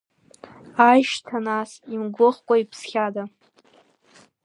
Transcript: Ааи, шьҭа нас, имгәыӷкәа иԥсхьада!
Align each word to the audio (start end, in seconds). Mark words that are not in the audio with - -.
Ааи, 0.85 1.01
шьҭа 1.09 1.37
нас, 1.45 1.71
имгәыӷкәа 1.93 2.55
иԥсхьада! 2.61 3.23